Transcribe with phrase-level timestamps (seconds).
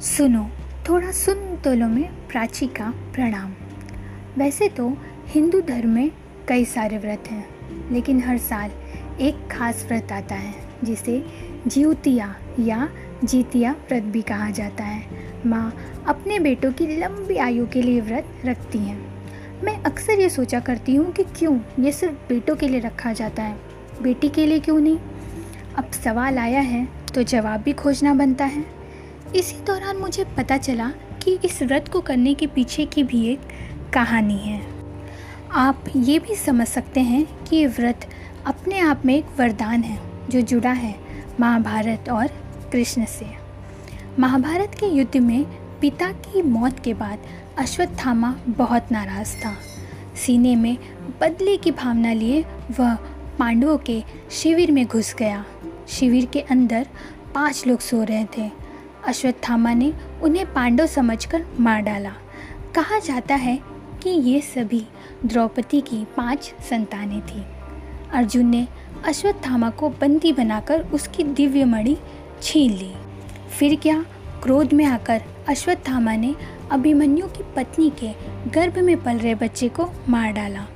[0.00, 0.44] सुनो,
[0.88, 3.50] थोड़ा सुन तो लो में प्राची का प्रणाम।
[4.38, 4.88] वैसे तो
[5.26, 6.10] हिंदू धर्म में
[6.48, 7.44] कई सारे व्रत हैं,
[7.92, 8.70] लेकिन हर साल
[9.20, 11.22] एक खास व्रत आता है, जिसे
[11.66, 12.88] जीवतिया या
[13.24, 15.02] जीतिया व्रत भी कहा जाता है।
[15.46, 15.72] माँ
[16.06, 18.98] अपने बेटों की लंबी आयु के लिए व्रत रखती हैं।
[19.64, 23.42] मैं अक्सर ये सोचा करती हूँ कि क्यों ये सिर्फ़ बेटों के लिए रखा जाता
[23.42, 23.56] है,
[24.02, 24.98] बेटी के लिए क्यों नहीं?
[25.78, 28.79] अब सवाल आया है तो जवाब भी खोजना बनता है।
[29.36, 30.88] इसी दौरान मुझे पता चला
[31.22, 33.40] कि इस व्रत को करने के पीछे की भी एक
[33.92, 34.62] कहानी है।
[35.52, 38.08] आप ये भी समझ सकते हैं कि ये व्रत
[38.46, 40.94] अपने आप में एक वरदान है, जो जुड़ा है
[41.40, 42.26] महाभारत और
[42.72, 43.26] कृष्ण से।
[44.18, 45.44] महाभारत के युद्ध में
[45.80, 47.18] पिता की मौत के बाद
[47.58, 49.56] अश्वत्थामा बहुत नाराज़ था।
[50.16, 50.78] सीने में
[51.20, 52.44] बदले की भावना लिए
[52.78, 52.94] वह
[53.38, 55.44] पांडवों के शिविर में घुस गया।
[55.88, 56.86] शिविर के अंदर
[57.34, 58.69] पाँच लोग सो रहे थे।
[59.10, 62.10] अश्वत्थामा ने उन्हें पांडव समझकर मार डाला।
[62.74, 63.58] कहा जाता है
[64.02, 64.86] कि ये सभी
[65.26, 67.42] द्रौपदी की पाँच संतानें थीं।
[68.10, 68.66] अर्जुन ने
[69.04, 71.96] अश्वत्थामा को बंदी बनाकर उसकी दिव्य मणि
[72.42, 72.92] छीन ली।
[73.58, 74.04] फिर क्या
[74.42, 76.34] क्रोध में आकर अश्वत्थामा ने
[76.70, 78.12] अभिमन्यु की पत्नी के
[78.50, 80.66] गर्भ में पल रहे बच्चे को मार डाला।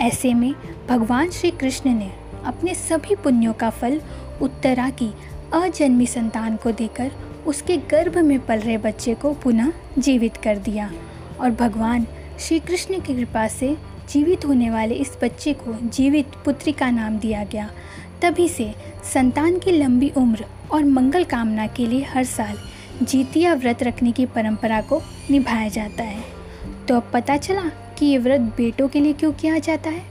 [0.00, 0.54] ऐसे में
[0.88, 2.12] भगवान श्री कृष्ण ने
[2.44, 4.00] अपने सभी पुण्यों का फल
[4.42, 5.12] उत्तरा की
[5.54, 7.10] अजन्मी संतान को देकर
[7.46, 10.90] उसके गर्भ में पल रहे बच्चे को पुनः जीवित कर दिया
[11.40, 12.06] और भगवान
[12.40, 13.76] श्री कृष्ण की कृपा से
[14.10, 17.70] जीवित होने वाले इस बच्चे को जीवित पुत्री का नाम दिया गया।
[18.22, 18.72] तभी से
[19.12, 22.58] संतान की लंबी उम्र और मंगल कामना के लिए हर साल
[23.02, 26.22] जीतिया व्रत रखने की परंपरा को निभाया जाता है।
[26.88, 27.62] तो अब पता चला
[27.98, 30.02] कि ये व्रत बेटों के लिए क्यों किया जाता है?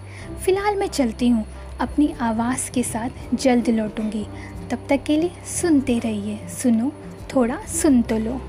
[0.45, 1.45] फ़िलहाल मैं चलती हूँ,
[1.79, 4.25] अपनी आवाज़ के साथ जल्द लौटूँगी।
[4.71, 5.31] तब तक के लिए
[5.61, 6.91] सुनते रहिए, सुनो
[7.35, 8.39] थोड़ा सुन तो लो